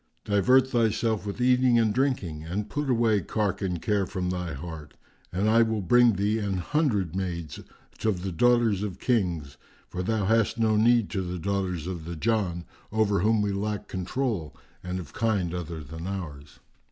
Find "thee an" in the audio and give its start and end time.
6.13-6.57